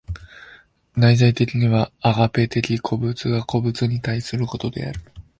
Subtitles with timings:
[0.95, 4.99] 内在的にはアガペ的に個物が個物に対することである。